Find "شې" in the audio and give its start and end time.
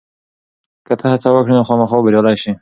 2.41-2.51